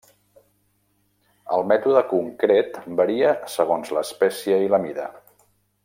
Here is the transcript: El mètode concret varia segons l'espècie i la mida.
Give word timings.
El 1.57 1.67
mètode 1.71 2.03
concret 2.13 2.79
varia 3.03 3.35
segons 3.57 3.95
l'espècie 3.99 4.59
i 4.65 4.73
la 4.77 4.81
mida. 4.89 5.07